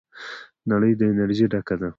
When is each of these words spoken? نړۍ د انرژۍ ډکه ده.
نړۍ 0.71 0.91
د 0.97 1.01
انرژۍ 1.11 1.45
ډکه 1.51 1.75
ده. 1.81 1.89